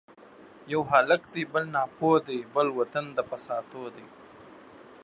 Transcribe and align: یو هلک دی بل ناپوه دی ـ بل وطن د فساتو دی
یو 0.73 0.79
هلک 0.91 1.21
دی 1.33 1.43
بل 1.53 1.63
ناپوه 1.75 2.15
دی 2.27 2.39
ـ 2.47 2.51
بل 2.53 2.67
وطن 2.79 3.05
د 3.13 3.19
فساتو 3.29 3.83
دی 3.95 4.05